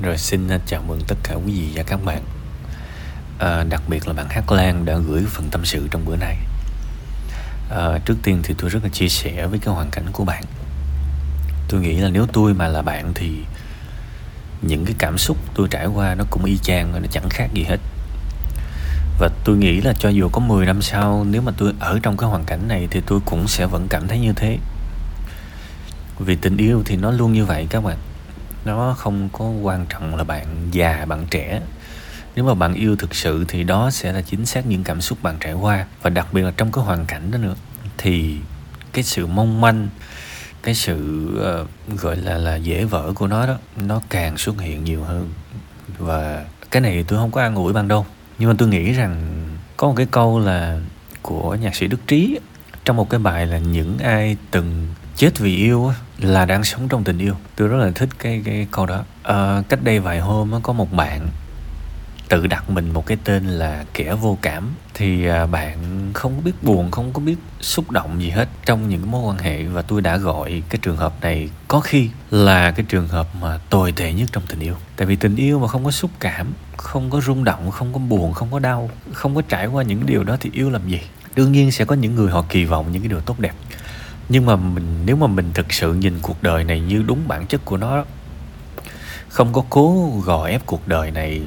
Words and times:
Rồi 0.00 0.18
xin 0.18 0.48
à, 0.48 0.58
chào 0.66 0.82
mừng 0.82 1.00
tất 1.08 1.16
cả 1.22 1.34
quý 1.34 1.52
vị 1.52 1.68
và 1.74 1.82
các 1.82 2.04
bạn. 2.04 2.22
À, 3.38 3.64
Đặc 3.68 3.82
biệt 3.88 4.06
là 4.06 4.12
bạn 4.12 4.26
Hát 4.28 4.52
Lan 4.52 4.84
đã 4.84 4.96
gửi 4.96 5.24
phần 5.28 5.48
tâm 5.50 5.64
sự 5.64 5.88
trong 5.90 6.04
bữa 6.04 6.16
nay. 6.16 6.36
À, 7.70 7.98
Trước 8.04 8.14
tiên 8.22 8.40
thì 8.42 8.54
tôi 8.58 8.70
rất 8.70 8.82
là 8.82 8.88
chia 8.88 9.08
sẻ 9.08 9.46
với 9.46 9.58
cái 9.58 9.74
hoàn 9.74 9.90
cảnh 9.90 10.04
của 10.12 10.24
bạn. 10.24 10.44
Tôi 11.68 11.80
nghĩ 11.80 11.96
là 11.96 12.08
nếu 12.08 12.26
tôi 12.32 12.54
mà 12.54 12.68
là 12.68 12.82
bạn 12.82 13.12
thì 13.14 13.32
Những 14.62 14.84
cái 14.84 14.94
cảm 14.98 15.18
xúc 15.18 15.36
tôi 15.54 15.68
trải 15.70 15.86
qua 15.86 16.14
nó 16.14 16.24
cũng 16.30 16.44
y 16.44 16.58
chang 16.62 16.92
Nó 17.02 17.08
chẳng 17.10 17.28
khác 17.30 17.50
gì 17.54 17.64
hết. 17.64 17.78
Và 19.18 19.30
tôi 19.44 19.56
nghĩ 19.56 19.80
là 19.80 19.92
cho 19.98 20.08
dù 20.08 20.28
có 20.28 20.40
10 20.40 20.66
năm 20.66 20.82
sau 20.82 21.26
Nếu 21.30 21.42
mà 21.42 21.52
tôi 21.56 21.72
ở 21.80 21.98
trong 22.02 22.16
cái 22.16 22.28
hoàn 22.28 22.44
cảnh 22.44 22.68
này 22.68 22.88
Thì 22.90 23.00
tôi 23.06 23.20
cũng 23.24 23.48
sẽ 23.48 23.66
vẫn 23.66 23.86
cảm 23.88 24.08
thấy 24.08 24.18
như 24.18 24.32
thế. 24.32 24.58
Vì 26.18 26.36
tình 26.36 26.56
yêu 26.56 26.82
thì 26.86 26.96
nó 26.96 27.10
luôn 27.10 27.32
như 27.32 27.44
vậy 27.44 27.66
các 27.70 27.84
bạn 27.84 27.96
nó 28.66 28.94
không 28.98 29.28
có 29.32 29.44
quan 29.44 29.86
trọng 29.86 30.16
là 30.16 30.24
bạn 30.24 30.68
già 30.72 31.04
bạn 31.04 31.26
trẻ. 31.30 31.60
Nếu 32.36 32.44
mà 32.44 32.54
bạn 32.54 32.74
yêu 32.74 32.96
thực 32.96 33.14
sự 33.14 33.44
thì 33.48 33.64
đó 33.64 33.90
sẽ 33.90 34.12
là 34.12 34.22
chính 34.22 34.46
xác 34.46 34.66
những 34.66 34.84
cảm 34.84 35.00
xúc 35.00 35.22
bạn 35.22 35.36
trải 35.40 35.52
qua. 35.52 35.86
Và 36.02 36.10
đặc 36.10 36.26
biệt 36.32 36.42
là 36.42 36.52
trong 36.56 36.72
cái 36.72 36.84
hoàn 36.84 37.06
cảnh 37.06 37.30
đó 37.30 37.38
nữa 37.38 37.54
thì 37.98 38.36
cái 38.92 39.04
sự 39.04 39.26
mong 39.26 39.60
manh 39.60 39.88
cái 40.62 40.74
sự 40.74 41.26
uh, 41.62 41.98
gọi 42.00 42.16
là 42.16 42.38
là 42.38 42.56
dễ 42.56 42.84
vỡ 42.84 43.12
của 43.14 43.26
nó 43.26 43.46
đó 43.46 43.56
nó 43.76 44.00
càng 44.10 44.38
xuất 44.38 44.60
hiện 44.60 44.84
nhiều 44.84 45.04
hơn. 45.04 45.30
Và 45.98 46.44
cái 46.70 46.80
này 46.80 47.04
tôi 47.08 47.18
không 47.18 47.30
có 47.30 47.40
an 47.40 47.54
ủi 47.54 47.72
ban 47.72 47.88
đâu. 47.88 48.06
Nhưng 48.38 48.48
mà 48.48 48.54
tôi 48.58 48.68
nghĩ 48.68 48.92
rằng 48.92 49.42
có 49.76 49.88
một 49.88 49.94
cái 49.96 50.06
câu 50.10 50.40
là 50.40 50.80
của 51.22 51.54
nhạc 51.54 51.74
sĩ 51.74 51.86
đức 51.86 52.00
trí 52.06 52.38
trong 52.84 52.96
một 52.96 53.10
cái 53.10 53.20
bài 53.20 53.46
là 53.46 53.58
những 53.58 53.98
ai 53.98 54.36
từng 54.50 54.86
chết 55.16 55.38
vì 55.38 55.56
yêu 55.56 55.92
là 56.18 56.44
đang 56.44 56.64
sống 56.64 56.88
trong 56.88 57.04
tình 57.04 57.18
yêu. 57.18 57.34
Tôi 57.56 57.68
rất 57.68 57.76
là 57.76 57.90
thích 57.94 58.08
cái 58.18 58.42
cái 58.44 58.66
câu 58.70 58.86
đó. 58.86 59.04
À, 59.22 59.62
cách 59.68 59.82
đây 59.82 60.00
vài 60.00 60.20
hôm 60.20 60.62
có 60.62 60.72
một 60.72 60.92
bạn 60.92 61.28
tự 62.28 62.46
đặt 62.46 62.70
mình 62.70 62.90
một 62.92 63.06
cái 63.06 63.18
tên 63.24 63.46
là 63.46 63.84
kẻ 63.94 64.14
vô 64.14 64.38
cảm. 64.42 64.74
Thì 64.94 65.26
à, 65.26 65.46
bạn 65.46 65.76
không 66.14 66.34
có 66.34 66.40
biết 66.44 66.62
buồn 66.62 66.90
không 66.90 67.12
có 67.12 67.20
biết 67.20 67.36
xúc 67.60 67.90
động 67.90 68.22
gì 68.22 68.30
hết 68.30 68.48
trong 68.64 68.88
những 68.88 69.10
mối 69.10 69.22
quan 69.22 69.38
hệ. 69.38 69.62
Và 69.62 69.82
tôi 69.82 70.00
đã 70.00 70.16
gọi 70.16 70.62
cái 70.68 70.78
trường 70.82 70.96
hợp 70.96 71.14
này 71.22 71.48
có 71.68 71.80
khi 71.80 72.10
là 72.30 72.70
cái 72.70 72.86
trường 72.88 73.08
hợp 73.08 73.28
mà 73.40 73.58
tồi 73.70 73.92
tệ 73.92 74.12
nhất 74.12 74.28
trong 74.32 74.42
tình 74.48 74.60
yêu. 74.60 74.74
Tại 74.96 75.06
vì 75.06 75.16
tình 75.16 75.36
yêu 75.36 75.58
mà 75.58 75.68
không 75.68 75.84
có 75.84 75.90
xúc 75.90 76.10
cảm 76.20 76.52
không 76.76 77.10
có 77.10 77.20
rung 77.20 77.44
động 77.44 77.70
không 77.70 77.92
có 77.92 77.98
buồn 77.98 78.32
không 78.32 78.48
có 78.50 78.58
đau 78.58 78.90
không 79.12 79.34
có 79.34 79.42
trải 79.42 79.66
qua 79.66 79.82
những 79.82 80.06
điều 80.06 80.24
đó 80.24 80.36
thì 80.40 80.50
yêu 80.52 80.70
làm 80.70 80.88
gì? 80.88 81.00
Đương 81.36 81.52
nhiên 81.52 81.72
sẽ 81.72 81.84
có 81.84 81.94
những 81.94 82.14
người 82.14 82.30
họ 82.30 82.44
kỳ 82.48 82.64
vọng 82.64 82.92
những 82.92 83.02
cái 83.02 83.08
điều 83.08 83.20
tốt 83.20 83.40
đẹp 83.40 83.52
nhưng 84.28 84.46
mà 84.46 84.56
mình, 84.56 85.02
nếu 85.06 85.16
mà 85.16 85.26
mình 85.26 85.50
thực 85.54 85.72
sự 85.72 85.94
nhìn 85.94 86.18
cuộc 86.22 86.42
đời 86.42 86.64
này 86.64 86.80
như 86.80 87.02
đúng 87.06 87.28
bản 87.28 87.46
chất 87.46 87.64
của 87.64 87.76
nó 87.76 88.04
không 89.28 89.52
có 89.52 89.64
cố 89.70 90.12
gò 90.24 90.44
ép 90.46 90.66
cuộc 90.66 90.88
đời 90.88 91.10
này 91.10 91.40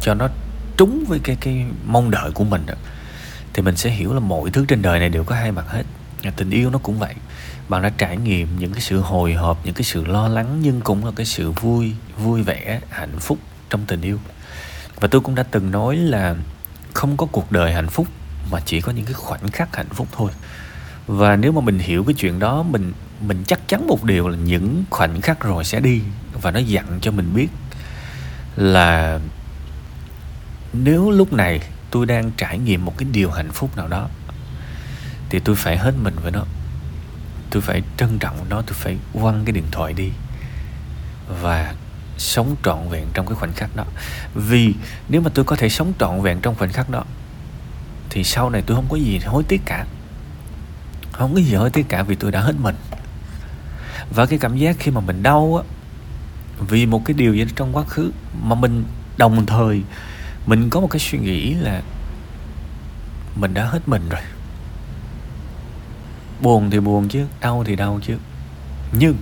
cho 0.00 0.14
nó 0.14 0.28
trúng 0.76 1.04
với 1.08 1.18
cái 1.18 1.36
cái 1.40 1.64
mong 1.86 2.10
đợi 2.10 2.30
của 2.30 2.44
mình 2.44 2.66
thì 3.52 3.62
mình 3.62 3.76
sẽ 3.76 3.90
hiểu 3.90 4.14
là 4.14 4.20
mọi 4.20 4.50
thứ 4.50 4.64
trên 4.68 4.82
đời 4.82 4.98
này 4.98 5.08
đều 5.08 5.24
có 5.24 5.34
hai 5.34 5.52
mặt 5.52 5.64
hết. 5.68 5.82
Tình 6.36 6.50
yêu 6.50 6.70
nó 6.70 6.78
cũng 6.78 6.98
vậy. 6.98 7.14
Bạn 7.68 7.82
đã 7.82 7.90
trải 7.98 8.16
nghiệm 8.16 8.48
những 8.58 8.72
cái 8.72 8.80
sự 8.80 9.00
hồi 9.00 9.34
hộp, 9.34 9.60
những 9.64 9.74
cái 9.74 9.84
sự 9.84 10.04
lo 10.04 10.28
lắng, 10.28 10.58
nhưng 10.62 10.80
cũng 10.80 11.04
là 11.04 11.10
cái 11.16 11.26
sự 11.26 11.50
vui 11.50 11.92
vui 12.18 12.42
vẻ, 12.42 12.80
hạnh 12.90 13.18
phúc 13.18 13.38
trong 13.70 13.86
tình 13.86 14.00
yêu. 14.00 14.18
Và 15.00 15.08
tôi 15.08 15.20
cũng 15.20 15.34
đã 15.34 15.42
từng 15.42 15.70
nói 15.70 15.96
là 15.96 16.34
không 16.94 17.16
có 17.16 17.26
cuộc 17.32 17.52
đời 17.52 17.72
hạnh 17.72 17.88
phúc 17.88 18.06
mà 18.50 18.60
chỉ 18.60 18.80
có 18.80 18.92
những 18.92 19.04
cái 19.04 19.14
khoảnh 19.14 19.48
khắc 19.48 19.76
hạnh 19.76 19.88
phúc 19.88 20.08
thôi 20.12 20.30
và 21.06 21.36
nếu 21.36 21.52
mà 21.52 21.60
mình 21.60 21.78
hiểu 21.78 22.04
cái 22.04 22.14
chuyện 22.14 22.38
đó, 22.38 22.62
mình 22.62 22.92
mình 23.20 23.44
chắc 23.46 23.68
chắn 23.68 23.86
một 23.86 24.04
điều 24.04 24.28
là 24.28 24.36
những 24.36 24.84
khoảnh 24.90 25.20
khắc 25.20 25.40
rồi 25.40 25.64
sẽ 25.64 25.80
đi. 25.80 26.00
Và 26.42 26.50
nó 26.50 26.58
dặn 26.58 26.98
cho 27.00 27.10
mình 27.10 27.34
biết 27.34 27.48
là 28.56 29.20
nếu 30.72 31.10
lúc 31.10 31.32
này 31.32 31.60
tôi 31.90 32.06
đang 32.06 32.30
trải 32.36 32.58
nghiệm 32.58 32.84
một 32.84 32.98
cái 32.98 33.08
điều 33.12 33.30
hạnh 33.30 33.50
phúc 33.52 33.76
nào 33.76 33.88
đó, 33.88 34.08
thì 35.30 35.38
tôi 35.38 35.56
phải 35.56 35.76
hết 35.78 35.94
mình 36.02 36.14
với 36.22 36.32
nó. 36.32 36.44
Tôi 37.50 37.62
phải 37.62 37.82
trân 37.96 38.18
trọng 38.18 38.48
nó, 38.48 38.62
tôi 38.62 38.74
phải 38.74 38.96
quăng 39.12 39.44
cái 39.44 39.52
điện 39.52 39.66
thoại 39.70 39.92
đi 39.92 40.10
và 41.42 41.74
sống 42.18 42.56
trọn 42.64 42.88
vẹn 42.88 43.06
trong 43.14 43.26
cái 43.26 43.34
khoảnh 43.34 43.52
khắc 43.52 43.76
đó. 43.76 43.84
Vì 44.34 44.74
nếu 45.08 45.20
mà 45.20 45.30
tôi 45.34 45.44
có 45.44 45.56
thể 45.56 45.68
sống 45.68 45.92
trọn 45.98 46.22
vẹn 46.22 46.40
trong 46.40 46.54
khoảnh 46.54 46.72
khắc 46.72 46.90
đó, 46.90 47.04
thì 48.10 48.24
sau 48.24 48.50
này 48.50 48.62
tôi 48.66 48.76
không 48.76 48.86
có 48.88 48.96
gì 48.96 49.20
hối 49.26 49.42
tiếc 49.48 49.62
cả 49.66 49.86
không 51.18 51.34
có 51.34 51.40
gì 51.40 51.54
hối 51.54 51.70
tiếc 51.70 51.88
cả 51.88 52.02
vì 52.02 52.14
tôi 52.14 52.32
đã 52.32 52.40
hết 52.40 52.54
mình. 52.58 52.74
Và 54.10 54.26
cái 54.26 54.38
cảm 54.38 54.56
giác 54.56 54.76
khi 54.78 54.90
mà 54.90 55.00
mình 55.00 55.22
đau 55.22 55.62
á, 55.62 55.74
vì 56.68 56.86
một 56.86 57.02
cái 57.04 57.14
điều 57.14 57.34
gì 57.34 57.44
đó 57.44 57.50
trong 57.56 57.76
quá 57.76 57.84
khứ 57.84 58.10
mà 58.42 58.54
mình 58.54 58.84
đồng 59.16 59.46
thời, 59.46 59.82
mình 60.46 60.70
có 60.70 60.80
một 60.80 60.88
cái 60.90 61.00
suy 61.00 61.18
nghĩ 61.18 61.54
là 61.54 61.82
mình 63.36 63.54
đã 63.54 63.64
hết 63.64 63.88
mình 63.88 64.08
rồi. 64.08 64.20
Buồn 66.40 66.70
thì 66.70 66.80
buồn 66.80 67.08
chứ, 67.08 67.26
đau 67.40 67.64
thì 67.66 67.76
đau 67.76 68.00
chứ. 68.02 68.16
Nhưng 68.92 69.16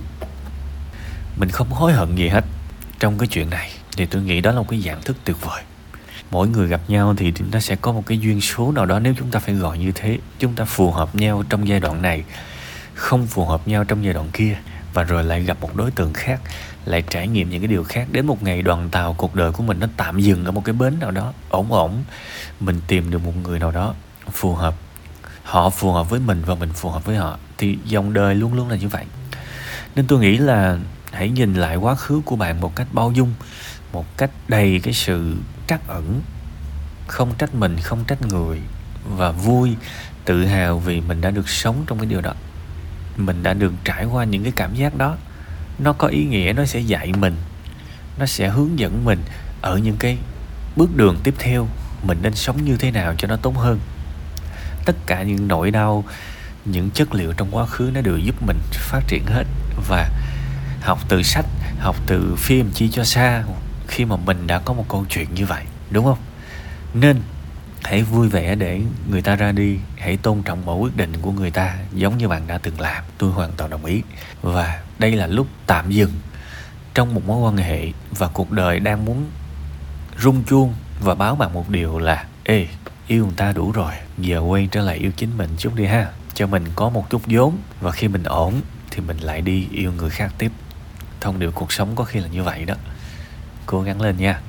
mình 1.37 1.49
không 1.49 1.69
hối 1.69 1.93
hận 1.93 2.15
gì 2.15 2.27
hết 2.27 2.45
trong 2.99 3.17
cái 3.17 3.27
chuyện 3.27 3.49
này. 3.49 3.69
Thì 3.97 4.05
tôi 4.05 4.21
nghĩ 4.21 4.41
đó 4.41 4.51
là 4.51 4.57
một 4.57 4.67
cái 4.69 4.81
dạng 4.81 5.01
thức 5.01 5.17
tuyệt 5.23 5.37
vời 5.41 5.63
mỗi 6.31 6.47
người 6.47 6.67
gặp 6.67 6.81
nhau 6.87 7.13
thì 7.17 7.33
nó 7.51 7.59
sẽ 7.59 7.75
có 7.75 7.91
một 7.91 8.03
cái 8.05 8.17
duyên 8.17 8.41
số 8.41 8.71
nào 8.71 8.85
đó 8.85 8.99
nếu 8.99 9.13
chúng 9.17 9.31
ta 9.31 9.39
phải 9.39 9.55
gọi 9.55 9.77
như 9.77 9.91
thế, 9.95 10.17
chúng 10.39 10.53
ta 10.53 10.65
phù 10.65 10.91
hợp 10.91 11.15
nhau 11.15 11.43
trong 11.49 11.67
giai 11.67 11.79
đoạn 11.79 12.01
này, 12.01 12.23
không 12.93 13.27
phù 13.27 13.45
hợp 13.45 13.67
nhau 13.67 13.83
trong 13.83 14.03
giai 14.03 14.13
đoạn 14.13 14.29
kia, 14.33 14.57
và 14.93 15.03
rồi 15.03 15.23
lại 15.23 15.43
gặp 15.43 15.57
một 15.61 15.75
đối 15.75 15.91
tượng 15.91 16.13
khác, 16.13 16.41
lại 16.85 17.03
trải 17.09 17.27
nghiệm 17.27 17.49
những 17.49 17.61
cái 17.61 17.67
điều 17.67 17.83
khác. 17.83 18.07
Đến 18.11 18.25
một 18.25 18.43
ngày 18.43 18.61
đoàn 18.61 18.89
tàu, 18.89 19.13
cuộc 19.13 19.35
đời 19.35 19.51
của 19.51 19.63
mình 19.63 19.79
nó 19.79 19.87
tạm 19.97 20.19
dừng 20.19 20.45
ở 20.45 20.51
một 20.51 20.65
cái 20.65 20.73
bến 20.73 20.99
nào 20.99 21.11
đó, 21.11 21.33
ổn 21.49 21.71
ổn, 21.71 22.03
mình 22.59 22.81
tìm 22.87 23.11
được 23.11 23.25
một 23.25 23.33
người 23.43 23.59
nào 23.59 23.71
đó 23.71 23.93
phù 24.31 24.55
hợp, 24.55 24.75
họ 25.43 25.69
phù 25.69 25.91
hợp 25.91 26.09
với 26.09 26.19
mình 26.19 26.43
và 26.45 26.55
mình 26.55 26.69
phù 26.73 26.89
hợp 26.89 27.05
với 27.05 27.15
họ, 27.15 27.37
thì 27.57 27.77
dòng 27.85 28.13
đời 28.13 28.35
luôn 28.35 28.53
luôn 28.53 28.69
là 28.69 28.75
như 28.75 28.87
vậy. 28.87 29.05
Nên 29.95 30.07
tôi 30.07 30.19
nghĩ 30.19 30.37
là 30.37 30.77
hãy 31.11 31.29
nhìn 31.29 31.53
lại 31.53 31.75
quá 31.75 31.95
khứ 31.95 32.21
của 32.25 32.35
bạn 32.35 32.61
một 32.61 32.75
cách 32.75 32.87
bao 32.91 33.11
dung 33.11 33.33
một 33.95 34.17
cách 34.17 34.29
đầy 34.47 34.79
cái 34.83 34.93
sự 34.93 35.35
trắc 35.67 35.87
ẩn. 35.87 36.21
Không 37.07 37.33
trách 37.37 37.55
mình, 37.55 37.77
không 37.83 38.03
trách 38.07 38.21
người. 38.21 38.59
Và 39.17 39.31
vui, 39.31 39.75
tự 40.25 40.45
hào 40.45 40.79
vì 40.79 41.01
mình 41.01 41.21
đã 41.21 41.31
được 41.31 41.49
sống 41.49 41.83
trong 41.87 41.99
cái 41.99 42.05
điều 42.05 42.21
đó. 42.21 42.33
Mình 43.17 43.43
đã 43.43 43.53
được 43.53 43.73
trải 43.83 44.05
qua 44.05 44.23
những 44.23 44.43
cái 44.43 44.53
cảm 44.55 44.75
giác 44.75 44.97
đó. 44.97 45.17
Nó 45.79 45.93
có 45.93 46.07
ý 46.07 46.25
nghĩa, 46.25 46.53
nó 46.55 46.65
sẽ 46.65 46.79
dạy 46.79 47.13
mình. 47.13 47.35
Nó 48.19 48.25
sẽ 48.25 48.49
hướng 48.49 48.79
dẫn 48.79 49.05
mình 49.05 49.23
ở 49.61 49.77
những 49.77 49.97
cái 49.97 50.17
bước 50.75 50.97
đường 50.97 51.17
tiếp 51.23 51.33
theo 51.39 51.67
mình 52.03 52.17
nên 52.21 52.35
sống 52.35 52.65
như 52.65 52.77
thế 52.77 52.91
nào 52.91 53.15
cho 53.17 53.27
nó 53.27 53.35
tốt 53.35 53.57
hơn. 53.57 53.79
Tất 54.85 54.95
cả 55.05 55.23
những 55.23 55.47
nỗi 55.47 55.71
đau, 55.71 56.03
những 56.65 56.89
chất 56.89 57.13
liệu 57.13 57.33
trong 57.33 57.47
quá 57.51 57.65
khứ 57.65 57.91
nó 57.93 58.01
đều 58.01 58.17
giúp 58.17 58.35
mình 58.47 58.57
phát 58.71 59.01
triển 59.07 59.25
hết. 59.25 59.43
Và 59.89 60.09
học 60.81 60.99
từ 61.09 61.23
sách, 61.23 61.45
học 61.79 61.95
từ 62.05 62.35
phim 62.37 62.71
chi 62.73 62.89
cho 62.91 63.03
xa 63.03 63.43
khi 63.87 64.05
mà 64.05 64.15
mình 64.15 64.47
đã 64.47 64.59
có 64.59 64.73
một 64.73 64.85
câu 64.89 65.05
chuyện 65.09 65.33
như 65.33 65.45
vậy, 65.45 65.63
đúng 65.89 66.05
không? 66.05 66.17
Nên 66.93 67.21
hãy 67.83 68.03
vui 68.03 68.29
vẻ 68.29 68.55
để 68.55 68.81
người 69.09 69.21
ta 69.21 69.35
ra 69.35 69.51
đi, 69.51 69.77
hãy 69.97 70.17
tôn 70.17 70.41
trọng 70.41 70.65
mọi 70.65 70.77
quyết 70.77 70.97
định 70.97 71.13
của 71.21 71.31
người 71.31 71.51
ta 71.51 71.77
giống 71.93 72.17
như 72.17 72.27
bạn 72.27 72.47
đã 72.47 72.57
từng 72.57 72.79
làm. 72.79 73.03
Tôi 73.17 73.31
hoàn 73.31 73.51
toàn 73.51 73.69
đồng 73.69 73.85
ý. 73.85 74.01
Và 74.41 74.81
đây 74.99 75.11
là 75.11 75.27
lúc 75.27 75.47
tạm 75.67 75.91
dừng 75.91 76.11
trong 76.93 77.13
một 77.13 77.21
mối 77.27 77.37
quan 77.37 77.57
hệ 77.57 77.91
và 78.11 78.27
cuộc 78.27 78.51
đời 78.51 78.79
đang 78.79 79.05
muốn 79.05 79.25
rung 80.19 80.43
chuông 80.43 80.73
và 81.01 81.15
báo 81.15 81.35
bạn 81.35 81.53
một 81.53 81.69
điều 81.69 81.99
là, 81.99 82.25
ê, 82.43 82.67
yêu 83.07 83.25
người 83.25 83.35
ta 83.37 83.51
đủ 83.51 83.71
rồi, 83.71 83.93
giờ 84.17 84.39
quay 84.39 84.67
trở 84.71 84.81
lại 84.81 84.97
yêu 84.97 85.11
chính 85.17 85.37
mình 85.37 85.49
chút 85.57 85.75
đi 85.75 85.85
ha. 85.85 86.11
Cho 86.33 86.47
mình 86.47 86.65
có 86.75 86.89
một 86.89 87.09
chút 87.09 87.21
vốn 87.25 87.57
và 87.81 87.91
khi 87.91 88.07
mình 88.07 88.23
ổn 88.23 88.53
thì 88.91 89.01
mình 89.01 89.17
lại 89.17 89.41
đi 89.41 89.67
yêu 89.71 89.91
người 89.91 90.09
khác 90.09 90.33
tiếp. 90.37 90.51
Thông 91.21 91.39
điệp 91.39 91.51
cuộc 91.55 91.71
sống 91.71 91.95
có 91.95 92.03
khi 92.03 92.19
là 92.19 92.27
như 92.27 92.43
vậy 92.43 92.65
đó 92.65 92.75
cố 93.65 93.81
gắng 93.81 94.01
lên 94.01 94.17
nha. 94.17 94.41